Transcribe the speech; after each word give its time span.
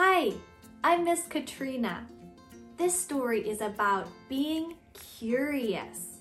Hi, 0.00 0.32
I'm 0.84 1.02
Miss 1.02 1.26
Katrina. 1.26 2.06
This 2.76 2.96
story 2.96 3.40
is 3.40 3.60
about 3.60 4.06
being 4.28 4.76
curious. 4.94 6.18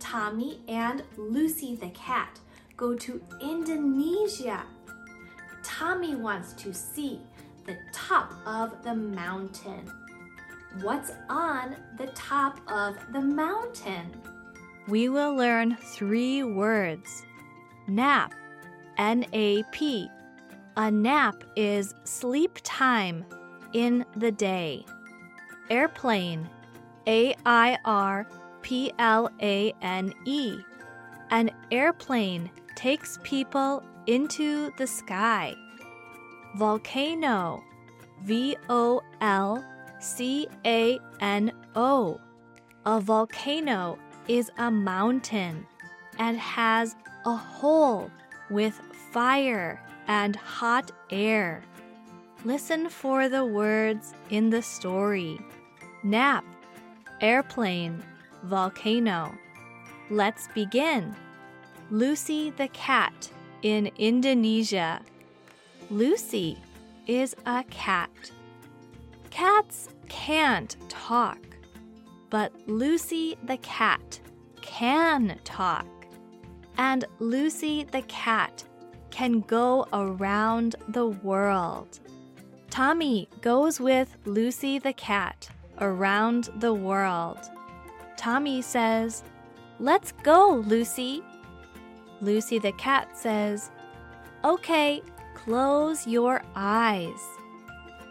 Tommy 0.00 0.62
and 0.66 1.04
Lucy 1.16 1.76
the 1.76 1.90
cat 1.90 2.40
go 2.76 2.96
to 2.96 3.22
Indonesia. 3.40 4.64
Tommy 5.62 6.16
wants 6.16 6.54
to 6.54 6.74
see 6.74 7.20
the 7.66 7.76
top 7.92 8.34
of 8.44 8.82
the 8.82 8.96
mountain. 8.96 9.88
What's 10.82 11.12
on 11.28 11.76
the 11.98 12.08
top 12.16 12.58
of 12.66 12.96
the 13.12 13.20
mountain? 13.20 14.10
We 14.88 15.08
will 15.08 15.36
learn 15.36 15.76
three 15.76 16.42
words 16.42 17.22
nap, 17.86 18.34
N 18.96 19.24
A 19.32 19.62
P. 19.70 20.10
A 20.78 20.92
nap 20.92 21.42
is 21.56 21.92
sleep 22.04 22.60
time 22.62 23.24
in 23.72 24.04
the 24.14 24.30
day. 24.30 24.86
Airplane, 25.70 26.48
A 27.08 27.34
I 27.44 27.78
R 27.84 28.28
P 28.62 28.92
L 28.96 29.28
A 29.42 29.74
N 29.82 30.14
E. 30.24 30.56
An 31.30 31.50
airplane 31.72 32.48
takes 32.76 33.18
people 33.24 33.82
into 34.06 34.72
the 34.78 34.86
sky. 34.86 35.52
Volcano, 36.54 37.60
V 38.22 38.56
O 38.68 39.00
L 39.20 39.64
C 39.98 40.46
A 40.64 41.00
N 41.18 41.50
O. 41.74 42.20
A 42.86 43.00
volcano 43.00 43.98
is 44.28 44.48
a 44.58 44.70
mountain 44.70 45.66
and 46.20 46.38
has 46.38 46.94
a 47.26 47.34
hole 47.34 48.08
with 48.48 48.80
fire 49.12 49.82
and 50.08 50.34
hot 50.34 50.90
air. 51.10 51.62
Listen 52.44 52.88
for 52.88 53.28
the 53.28 53.44
words 53.44 54.14
in 54.30 54.50
the 54.50 54.62
story 54.62 55.38
nap, 56.02 56.44
airplane, 57.20 58.02
volcano. 58.44 59.34
Let's 60.10 60.48
begin. 60.54 61.14
Lucy 61.90 62.50
the 62.50 62.68
cat 62.68 63.30
in 63.62 63.90
Indonesia. 63.98 65.00
Lucy 65.90 66.58
is 67.06 67.34
a 67.46 67.64
cat. 67.64 68.10
Cats 69.30 69.88
can't 70.08 70.76
talk, 70.88 71.38
but 72.30 72.52
Lucy 72.66 73.36
the 73.44 73.56
cat 73.58 74.20
can 74.62 75.38
talk. 75.44 75.86
And 76.76 77.04
Lucy 77.18 77.84
the 77.84 78.02
cat 78.02 78.64
can 79.10 79.40
go 79.40 79.86
around 79.92 80.76
the 80.88 81.06
world. 81.06 82.00
Tommy 82.70 83.28
goes 83.40 83.80
with 83.80 84.16
Lucy 84.24 84.78
the 84.78 84.92
cat 84.92 85.48
around 85.80 86.50
the 86.58 86.74
world. 86.74 87.38
Tommy 88.16 88.62
says, 88.62 89.22
Let's 89.80 90.12
go, 90.22 90.62
Lucy. 90.66 91.22
Lucy 92.20 92.58
the 92.58 92.72
cat 92.72 93.16
says, 93.16 93.70
Okay, 94.44 95.02
close 95.34 96.06
your 96.06 96.42
eyes. 96.54 97.20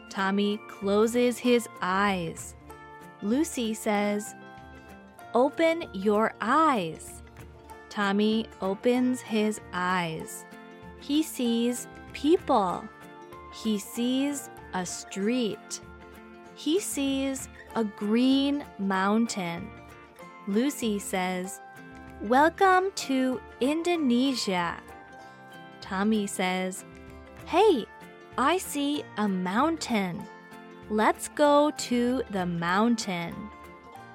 Tommy 0.09 0.59
closes 0.67 1.37
his 1.37 1.67
eyes. 1.81 2.55
Lucy 3.21 3.73
says, 3.73 4.33
Open 5.33 5.85
your 5.93 6.33
eyes. 6.41 7.21
Tommy 7.89 8.47
opens 8.61 9.21
his 9.21 9.59
eyes. 9.73 10.45
He 10.99 11.23
sees 11.23 11.87
people. 12.13 12.83
He 13.53 13.79
sees 13.79 14.49
a 14.73 14.85
street. 14.85 15.81
He 16.55 16.79
sees 16.79 17.49
a 17.75 17.83
green 17.83 18.65
mountain. 18.79 19.69
Lucy 20.47 20.99
says, 20.99 21.61
Welcome 22.21 22.91
to 22.95 23.39
Indonesia. 23.61 24.77
Tommy 25.81 26.25
says, 26.25 26.83
Hey, 27.45 27.85
I 28.37 28.57
see 28.57 29.03
a 29.17 29.27
mountain. 29.27 30.23
Let's 30.89 31.27
go 31.29 31.71
to 31.77 32.23
the 32.31 32.45
mountain. 32.45 33.35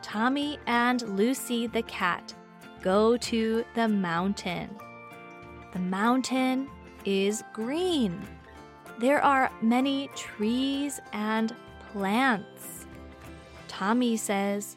Tommy 0.03 0.59
and 0.67 1.03
Lucy 1.17 1.67
the 1.67 1.83
cat 1.83 2.35
go 2.83 3.17
to 3.17 3.65
the 3.75 3.89
mountain. 3.89 4.69
The 5.73 5.79
mountain 5.79 6.69
is 7.05 7.43
green. 7.53 8.21
There 8.99 9.23
are 9.23 9.51
many 9.61 10.09
trees 10.15 11.01
and 11.13 11.55
plants. 11.93 12.87
Tommy 13.69 14.17
says, 14.17 14.77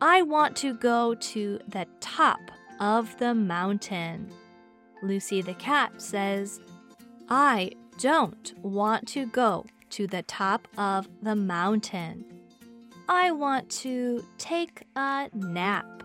I 0.00 0.22
want 0.22 0.56
to 0.56 0.74
go 0.74 1.14
to 1.14 1.58
the 1.68 1.86
top 2.00 2.40
of 2.80 3.16
the 3.18 3.34
mountain. 3.34 4.30
Lucy 5.02 5.42
the 5.42 5.54
cat 5.54 6.00
says, 6.00 6.60
I 7.28 7.72
don't 7.98 8.52
want 8.62 9.08
to 9.08 9.26
go 9.26 9.66
to 9.90 10.06
the 10.06 10.22
top 10.22 10.68
of 10.76 11.08
the 11.22 11.36
mountain. 11.36 12.24
I 13.08 13.30
want 13.30 13.70
to 13.82 14.24
take 14.38 14.82
a 14.96 15.28
nap. 15.32 16.02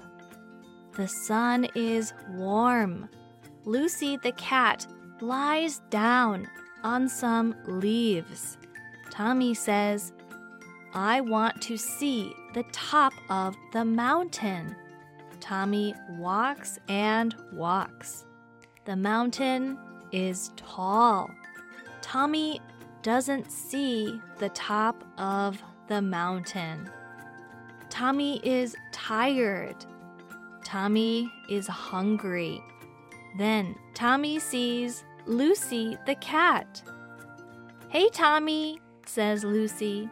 The 0.96 1.08
sun 1.08 1.68
is 1.76 2.14
warm. 2.32 3.10
Lucy 3.66 4.18
the 4.18 4.32
cat 4.34 4.86
lies 5.22 5.80
down 5.90 6.48
on 6.84 7.08
some 7.08 7.56
leaves. 7.66 8.58
Tommy 9.10 9.54
says, 9.54 10.14
I 10.94 11.22
want 11.22 11.62
to 11.64 11.78
see 11.78 12.34
the 12.54 12.64
top 12.72 13.14
of 13.30 13.56
the 13.72 13.86
mountain. 13.86 14.76
Tommy 15.40 15.96
walks 16.18 16.80
and 16.88 17.36
walks. 17.54 18.26
The 18.86 18.96
mountain 18.96 19.78
is 20.12 20.52
tall. 20.56 21.30
Tommy 22.02 22.60
doesn't 23.04 23.52
see 23.52 24.20
the 24.40 24.50
top 24.50 25.04
of 25.18 25.62
the 25.88 26.02
mountain. 26.02 26.90
Tommy 27.90 28.40
is 28.44 28.76
tired. 28.92 29.76
Tommy 30.64 31.32
is 31.50 31.68
hungry. 31.68 32.62
Then 33.38 33.76
Tommy 33.94 34.40
sees 34.40 35.04
Lucy 35.26 35.98
the 36.06 36.16
cat. 36.16 36.82
Hey, 37.90 38.10
Tommy, 38.10 38.80
says 39.06 39.44
Lucy. 39.44 40.10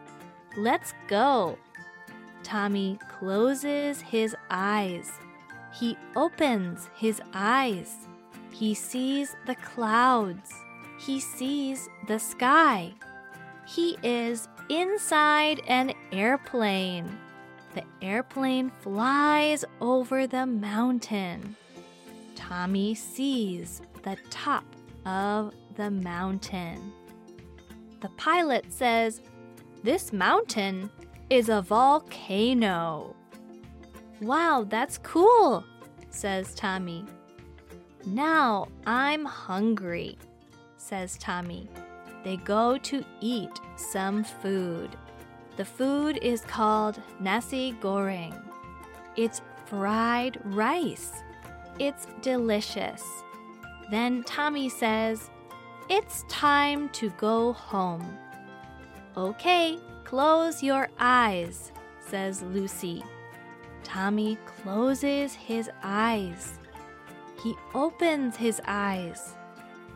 Let's 0.56 0.92
go. 1.08 1.58
Tommy 2.42 2.98
closes 3.08 4.00
his 4.00 4.36
eyes. 4.50 5.12
He 5.72 5.96
opens 6.16 6.88
his 6.94 7.22
eyes. 7.32 7.94
He 8.52 8.74
sees 8.74 9.36
the 9.46 9.54
clouds. 9.56 10.52
He 10.98 11.20
sees 11.20 11.88
the 12.06 12.18
sky. 12.18 12.92
He 13.66 13.96
is 14.02 14.48
inside 14.68 15.62
an 15.66 15.92
airplane. 16.12 17.18
The 17.74 17.84
airplane 18.02 18.72
flies 18.80 19.64
over 19.80 20.26
the 20.26 20.46
mountain. 20.46 21.56
Tommy 22.34 22.94
sees 22.94 23.80
the 24.02 24.16
top 24.28 24.64
of 25.06 25.54
the 25.76 25.90
mountain. 25.90 26.92
The 28.00 28.08
pilot 28.10 28.72
says, 28.72 29.20
This 29.82 30.12
mountain 30.12 30.90
is 31.28 31.48
a 31.48 31.62
volcano. 31.62 33.14
Wow, 34.20 34.66
that's 34.68 34.98
cool, 34.98 35.64
says 36.10 36.54
Tommy. 36.54 37.04
Now 38.06 38.68
I'm 38.86 39.24
hungry, 39.24 40.18
says 40.76 41.16
Tommy. 41.18 41.68
They 42.24 42.36
go 42.36 42.76
to 42.78 43.04
eat 43.20 43.60
some 43.76 44.24
food. 44.24 44.96
The 45.56 45.64
food 45.64 46.18
is 46.22 46.42
called 46.42 47.00
nasi 47.18 47.74
goreng. 47.80 48.40
It's 49.16 49.42
fried 49.66 50.38
rice. 50.44 51.22
It's 51.78 52.06
delicious. 52.22 53.02
Then 53.90 54.22
Tommy 54.22 54.68
says, 54.68 55.30
It's 55.88 56.24
time 56.28 56.88
to 56.90 57.10
go 57.10 57.52
home. 57.52 58.18
Okay, 59.16 59.78
close 60.04 60.62
your 60.62 60.88
eyes, 60.98 61.72
says 62.00 62.42
Lucy. 62.42 63.02
Tommy 63.82 64.38
closes 64.46 65.34
his 65.34 65.68
eyes. 65.82 66.60
He 67.42 67.56
opens 67.74 68.36
his 68.36 68.60
eyes. 68.66 69.34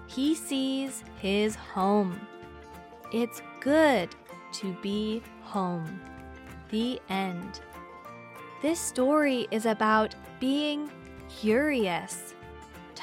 He 0.06 0.34
sees 0.34 1.04
his 1.20 1.54
home. 1.54 2.18
It's 3.12 3.42
good 3.60 4.08
to 4.54 4.76
be 4.82 5.22
home. 5.42 6.00
The 6.70 7.00
end. 7.08 7.60
This 8.62 8.80
story 8.80 9.46
is 9.50 9.66
about 9.66 10.14
being 10.40 10.90
curious. 11.28 12.34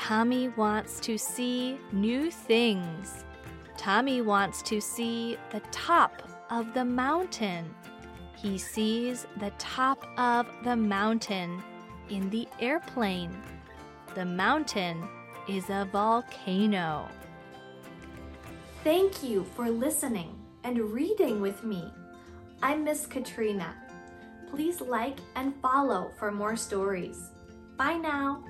Tommy 0.01 0.47
wants 0.57 0.99
to 1.01 1.15
see 1.15 1.77
new 1.91 2.31
things. 2.31 3.23
Tommy 3.77 4.23
wants 4.23 4.63
to 4.63 4.81
see 4.81 5.37
the 5.51 5.59
top 5.71 6.23
of 6.49 6.73
the 6.73 6.83
mountain. 6.83 7.69
He 8.35 8.57
sees 8.57 9.27
the 9.39 9.51
top 9.59 10.03
of 10.17 10.47
the 10.63 10.75
mountain 10.75 11.61
in 12.09 12.31
the 12.31 12.47
airplane. 12.59 13.31
The 14.15 14.25
mountain 14.25 15.07
is 15.47 15.69
a 15.69 15.87
volcano. 15.91 17.07
Thank 18.83 19.21
you 19.21 19.45
for 19.55 19.69
listening 19.69 20.35
and 20.63 20.79
reading 20.79 21.41
with 21.41 21.63
me. 21.63 21.93
I'm 22.63 22.83
Miss 22.83 23.05
Katrina. 23.05 23.75
Please 24.49 24.81
like 24.81 25.19
and 25.35 25.53
follow 25.61 26.11
for 26.17 26.31
more 26.31 26.55
stories. 26.55 27.29
Bye 27.77 27.97
now. 27.97 28.43